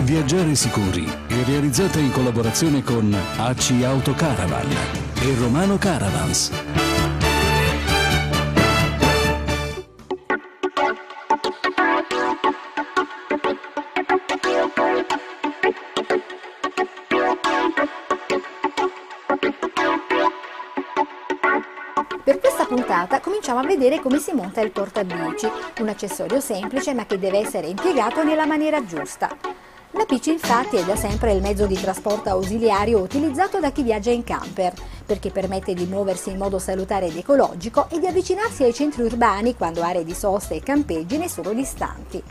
Viaggiare 0.00 0.54
sicuri 0.54 1.10
è 1.26 1.42
realizzata 1.46 1.98
in 1.98 2.12
collaborazione 2.12 2.82
con 2.82 3.16
AC 3.38 3.82
Auto 3.82 4.12
Caravan 4.12 4.70
e 5.22 5.34
Romano 5.38 5.78
Caravans. 5.78 6.79
Cominciamo 23.40 23.60
a 23.60 23.74
vedere 23.74 24.02
come 24.02 24.18
si 24.18 24.32
monta 24.32 24.60
il 24.60 24.70
portabici, 24.70 25.48
un 25.78 25.88
accessorio 25.88 26.40
semplice 26.40 26.92
ma 26.92 27.06
che 27.06 27.18
deve 27.18 27.38
essere 27.38 27.68
impiegato 27.68 28.22
nella 28.22 28.44
maniera 28.44 28.84
giusta. 28.84 29.34
La 29.92 30.04
bici 30.06 30.30
infatti 30.30 30.76
è 30.76 30.84
da 30.84 30.94
sempre 30.94 31.32
il 31.32 31.40
mezzo 31.40 31.64
di 31.64 31.80
trasporto 31.80 32.28
ausiliario 32.28 32.98
utilizzato 32.98 33.58
da 33.58 33.70
chi 33.70 33.82
viaggia 33.82 34.10
in 34.10 34.24
camper, 34.24 34.74
perché 35.06 35.30
permette 35.30 35.72
di 35.72 35.86
muoversi 35.86 36.28
in 36.28 36.36
modo 36.36 36.58
salutare 36.58 37.06
ed 37.06 37.16
ecologico 37.16 37.86
e 37.88 37.98
di 37.98 38.06
avvicinarsi 38.06 38.62
ai 38.62 38.74
centri 38.74 39.04
urbani 39.04 39.56
quando 39.56 39.80
aree 39.80 40.04
di 40.04 40.14
sosta 40.14 40.54
e 40.54 40.60
campeggi 40.60 41.16
ne 41.16 41.30
sono 41.30 41.54
distanti. 41.54 42.22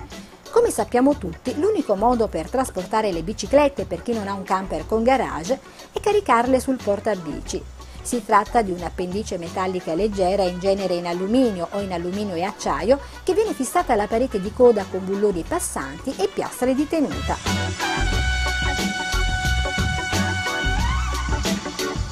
Come 0.51 0.69
sappiamo 0.69 1.17
tutti, 1.17 1.59
l'unico 1.59 1.95
modo 1.95 2.27
per 2.27 2.51
trasportare 2.51 3.11
le 3.11 3.23
biciclette 3.23 3.85
per 3.85 4.03
chi 4.03 4.13
non 4.13 4.27
ha 4.27 4.33
un 4.33 4.43
camper 4.43 4.85
con 4.85 5.01
garage 5.01 5.59
è 5.91 5.99
caricarle 5.99 6.59
sul 6.59 6.77
portabici, 6.81 7.63
si 8.01 8.23
tratta 8.25 8.61
di 8.61 8.71
un'appendice 8.71 9.37
metallica 9.37 9.93
leggera, 9.93 10.43
in 10.43 10.59
genere 10.59 10.95
in 10.95 11.07
alluminio 11.07 11.67
o 11.71 11.79
in 11.79 11.93
alluminio 11.93 12.35
e 12.35 12.43
acciaio, 12.43 12.99
che 13.23 13.33
viene 13.33 13.53
fissata 13.53 13.93
alla 13.93 14.07
parete 14.07 14.39
di 14.39 14.51
coda 14.53 14.85
con 14.89 15.05
bulloni 15.05 15.43
passanti 15.47 16.13
e 16.17 16.27
piastre 16.27 16.73
di 16.75 16.87
tenuta. 16.87 17.37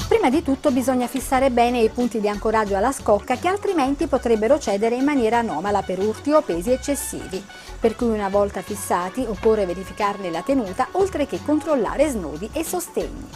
Prima 0.07 0.29
di 0.29 0.41
tutto 0.41 0.71
bisogna 0.71 1.05
fissare 1.05 1.51
bene 1.51 1.79
i 1.79 1.89
punti 1.89 2.19
di 2.19 2.27
ancoraggio 2.27 2.75
alla 2.75 2.91
scocca 2.91 3.35
che 3.35 3.47
altrimenti 3.47 4.07
potrebbero 4.07 4.57
cedere 4.57 4.95
in 4.95 5.03
maniera 5.03 5.37
anomala 5.37 5.83
per 5.83 5.99
urti 5.99 6.31
o 6.31 6.41
pesi 6.41 6.71
eccessivi, 6.71 7.41
per 7.79 7.95
cui 7.95 8.09
una 8.09 8.27
volta 8.27 8.61
fissati 8.61 9.21
occorre 9.21 9.65
verificarne 9.65 10.31
la 10.31 10.41
tenuta 10.41 10.87
oltre 10.93 11.27
che 11.27 11.39
controllare 11.45 12.09
snodi 12.09 12.49
e 12.51 12.63
sostegni. 12.63 13.29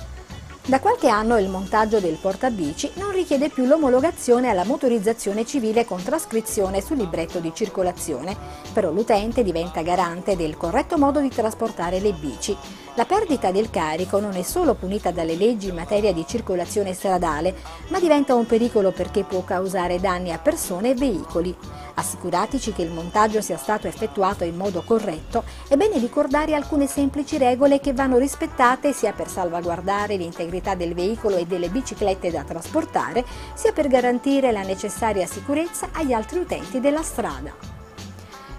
Da 0.63 0.79
qualche 0.79 1.07
anno 1.07 1.39
il 1.39 1.49
montaggio 1.49 1.99
del 1.99 2.19
portabici 2.21 2.91
non 2.95 3.11
richiede 3.11 3.49
più 3.49 3.65
l'omologazione 3.65 4.47
alla 4.47 4.63
motorizzazione 4.63 5.43
civile 5.43 5.85
con 5.85 6.03
trascrizione 6.03 6.81
sul 6.81 6.97
libretto 6.97 7.39
di 7.39 7.51
circolazione, 7.51 8.37
però 8.71 8.91
l'utente 8.91 9.43
diventa 9.43 9.81
garante 9.81 10.35
del 10.35 10.57
corretto 10.57 10.99
modo 10.99 11.19
di 11.19 11.29
trasportare 11.29 11.99
le 11.99 12.13
bici. 12.13 12.55
La 12.95 13.05
perdita 13.05 13.51
del 13.51 13.69
carico 13.69 14.19
non 14.19 14.35
è 14.35 14.41
solo 14.41 14.73
punita 14.73 15.11
dalle 15.11 15.35
leggi 15.35 15.69
in 15.69 15.75
materia 15.75 16.11
di 16.11 16.25
circolazione 16.27 16.93
stradale, 16.93 17.55
ma 17.87 18.01
diventa 18.01 18.35
un 18.35 18.45
pericolo 18.45 18.91
perché 18.91 19.23
può 19.23 19.45
causare 19.45 20.01
danni 20.01 20.33
a 20.33 20.37
persone 20.37 20.89
e 20.89 20.95
veicoli. 20.95 21.55
Assicuratici 21.93 22.73
che 22.73 22.81
il 22.81 22.91
montaggio 22.91 23.39
sia 23.39 23.55
stato 23.55 23.87
effettuato 23.87 24.43
in 24.43 24.57
modo 24.57 24.83
corretto, 24.85 25.45
è 25.69 25.77
bene 25.77 25.99
ricordare 25.99 26.53
alcune 26.53 26.85
semplici 26.85 27.37
regole 27.37 27.79
che 27.79 27.93
vanno 27.93 28.17
rispettate 28.17 28.91
sia 28.91 29.13
per 29.13 29.29
salvaguardare 29.29 30.17
l'integrità 30.17 30.75
del 30.75 30.93
veicolo 30.93 31.37
e 31.37 31.45
delle 31.45 31.69
biciclette 31.69 32.29
da 32.29 32.43
trasportare, 32.43 33.23
sia 33.53 33.71
per 33.71 33.87
garantire 33.87 34.51
la 34.51 34.63
necessaria 34.63 35.25
sicurezza 35.25 35.91
agli 35.93 36.11
altri 36.11 36.39
utenti 36.39 36.81
della 36.81 37.03
strada. 37.03 37.80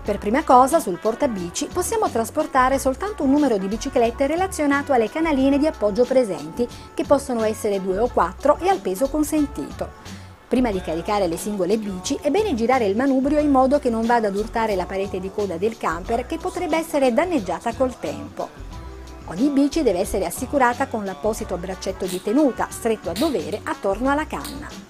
Per 0.05 0.19
prima 0.19 0.43
cosa, 0.43 0.81
sul 0.81 0.99
portabici 0.99 1.69
possiamo 1.73 2.11
trasportare 2.11 2.81
soltanto 2.81 3.23
un 3.23 3.31
numero 3.31 3.57
di 3.57 3.69
biciclette 3.69 4.27
relazionato 4.27 4.93
alle 4.93 5.09
canaline 5.09 5.59
di 5.59 5.67
appoggio 5.69 6.05
presenti, 6.05 6.67
che 6.93 7.05
possono 7.05 7.45
essere 7.45 7.81
due 7.81 7.99
o 7.99 8.09
quattro 8.09 8.59
e 8.59 8.69
al 8.69 8.81
peso 8.81 9.09
consentito. 9.09 9.89
Prima 10.49 10.73
di 10.73 10.81
caricare 10.81 11.29
le 11.29 11.37
singole 11.37 11.79
bici 11.79 12.19
è 12.21 12.31
bene 12.31 12.55
girare 12.55 12.87
il 12.87 12.97
manubrio 12.97 13.39
in 13.39 13.51
modo 13.51 13.79
che 13.79 13.91
non 13.91 14.05
vada 14.05 14.27
ad 14.27 14.37
urtare 14.37 14.75
la 14.75 14.87
parete 14.87 15.21
di 15.21 15.31
coda 15.33 15.57
del 15.57 15.79
camper 15.79 16.27
che 16.27 16.37
potrebbe 16.37 16.77
essere 16.77 17.13
danneggiata 17.13 17.73
col 17.73 17.97
tempo. 17.99 18.49
Ogni 19.27 19.51
bici 19.51 19.85
deve 19.85 20.01
essere 20.01 20.27
assicurata 20.27 20.89
con 20.89 21.05
l'apposito 21.05 21.57
braccetto 21.57 22.07
di 22.07 22.21
tenuta 22.21 22.67
stretto 22.71 23.09
a 23.09 23.15
dovere 23.15 23.61
attorno 23.63 24.11
alla 24.11 24.27
canna. 24.27 24.82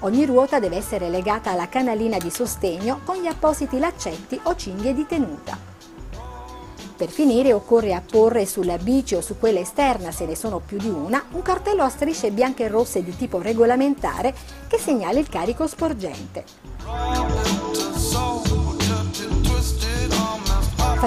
Ogni 0.00 0.24
ruota 0.24 0.58
deve 0.58 0.76
essere 0.76 1.10
legata 1.10 1.50
alla 1.50 1.68
canalina 1.68 2.16
di 2.16 2.30
sostegno 2.30 3.00
con 3.04 3.16
gli 3.16 3.26
appositi 3.26 3.78
laccetti 3.78 4.40
o 4.44 4.56
cinghie 4.56 4.94
di 4.94 5.04
tenuta. 5.06 5.58
Per 6.96 7.08
finire 7.08 7.52
occorre 7.52 7.94
apporre 7.94 8.46
sulla 8.46 8.78
bici 8.78 9.14
o 9.14 9.20
su 9.20 9.38
quella 9.38 9.60
esterna, 9.60 10.10
se 10.10 10.24
ne 10.24 10.36
sono 10.36 10.58
più 10.58 10.78
di 10.78 10.88
una, 10.88 11.24
un 11.32 11.42
cartello 11.42 11.82
a 11.82 11.88
strisce 11.88 12.30
bianche 12.30 12.64
e 12.64 12.68
rosse 12.68 13.02
di 13.02 13.14
tipo 13.16 13.40
regolamentare 13.40 14.34
che 14.68 14.78
segnala 14.78 15.18
il 15.18 15.28
carico 15.28 15.66
sporgente. 15.66 16.44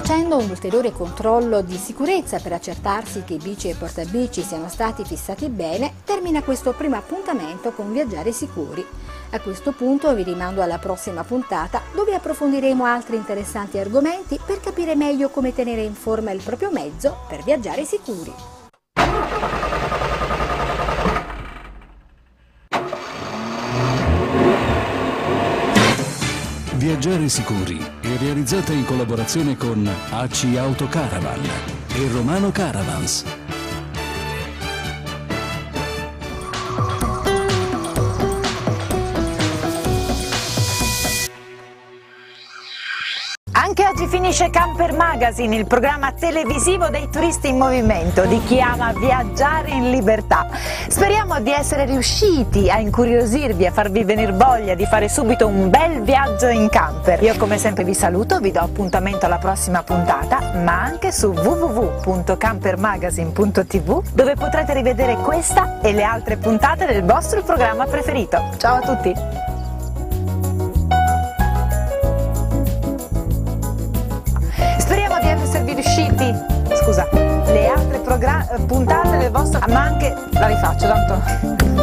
Facendo 0.05 0.35
un 0.35 0.49
ulteriore 0.49 0.91
controllo 0.91 1.61
di 1.61 1.77
sicurezza 1.77 2.37
per 2.39 2.51
accertarsi 2.51 3.23
che 3.23 3.35
i 3.35 3.41
bici 3.41 3.69
e 3.69 3.75
portabici 3.75 4.41
siano 4.41 4.67
stati 4.67 5.05
fissati 5.05 5.47
bene, 5.47 5.93
termina 6.03 6.43
questo 6.43 6.73
primo 6.73 6.97
appuntamento 6.97 7.71
con 7.71 7.93
Viaggiare 7.93 8.33
Sicuri. 8.33 8.85
A 9.29 9.39
questo 9.39 9.71
punto 9.71 10.13
vi 10.13 10.23
rimando 10.23 10.61
alla 10.61 10.77
prossima 10.77 11.23
puntata 11.23 11.81
dove 11.95 12.13
approfondiremo 12.15 12.83
altri 12.83 13.15
interessanti 13.15 13.77
argomenti 13.77 14.37
per 14.45 14.59
capire 14.59 14.93
meglio 14.93 15.29
come 15.29 15.55
tenere 15.55 15.83
in 15.83 15.93
forma 15.93 16.31
il 16.31 16.43
proprio 16.43 16.69
mezzo 16.69 17.19
per 17.29 17.41
viaggiare 17.41 17.85
sicuri. 17.85 18.33
Viaggiare 26.83 27.29
sicuri 27.29 27.77
è 28.01 28.17
realizzata 28.17 28.73
in 28.73 28.83
collaborazione 28.83 29.55
con 29.55 29.89
AC 30.09 30.53
Auto 30.57 30.89
Caravan 30.89 31.39
e 31.95 32.11
Romano 32.11 32.51
Caravans 32.51 33.23
finisce 44.33 44.49
Camper 44.49 44.93
Magazine, 44.93 45.55
il 45.55 45.67
programma 45.67 46.11
televisivo 46.11 46.89
dei 46.89 47.07
turisti 47.11 47.49
in 47.49 47.57
movimento, 47.57 48.25
di 48.25 48.41
chi 48.45 48.59
ama 48.59 48.91
viaggiare 48.91 49.69
in 49.69 49.91
libertà. 49.91 50.47
Speriamo 50.87 51.39
di 51.39 51.51
essere 51.51 51.85
riusciti 51.85 52.67
a 52.67 52.79
incuriosirvi, 52.79 53.67
a 53.67 53.71
farvi 53.71 54.03
venire 54.03 54.31
voglia 54.31 54.73
di 54.73 54.87
fare 54.87 55.07
subito 55.07 55.45
un 55.45 55.69
bel 55.69 56.01
viaggio 56.01 56.47
in 56.47 56.67
camper. 56.69 57.21
Io 57.21 57.37
come 57.37 57.59
sempre 57.59 57.83
vi 57.83 57.93
saluto, 57.93 58.39
vi 58.39 58.49
do 58.49 58.61
appuntamento 58.61 59.27
alla 59.27 59.37
prossima 59.37 59.83
puntata, 59.83 60.39
ma 60.63 60.81
anche 60.81 61.11
su 61.11 61.27
www.campermagazine.tv 61.27 64.01
dove 64.13 64.33
potrete 64.33 64.73
rivedere 64.73 65.13
questa 65.17 65.79
e 65.79 65.93
le 65.93 66.01
altre 66.01 66.37
puntate 66.37 66.87
del 66.87 67.03
vostro 67.03 67.43
programma 67.43 67.85
preferito. 67.85 68.49
Ciao 68.57 68.77
a 68.77 68.79
tutti! 68.79 69.52
Puntate 78.61 79.17
del 79.17 79.31
vostro, 79.31 79.59
ma 79.67 79.83
anche, 79.83 80.15
la 80.31 80.47
rifaccio 80.47 80.87
tanto, 80.87 81.82